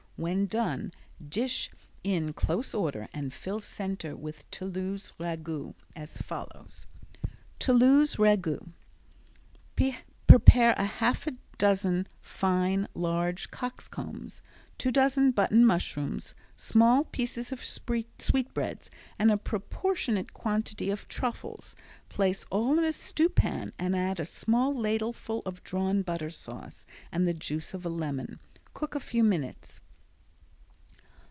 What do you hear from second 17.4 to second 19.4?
of sweetbreads and a